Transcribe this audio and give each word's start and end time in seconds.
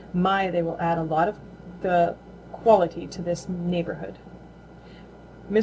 My, 0.15 0.49
they 0.49 0.61
will 0.63 0.79
add 0.79 0.97
a 0.97 1.03
lot 1.03 1.25
to 1.25 1.35
the 1.83 2.15
quality 2.51 3.05
of 3.05 3.23
this 3.23 3.47
neighborhood." 3.47 4.17
Mr. 5.51 5.59